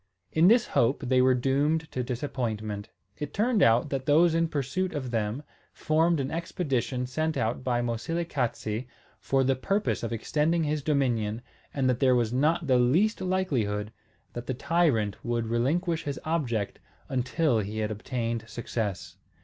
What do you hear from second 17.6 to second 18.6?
had obtained